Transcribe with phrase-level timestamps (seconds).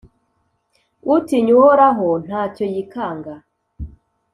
[1.15, 3.33] Utinya Uhoraho nta cyo yikanga,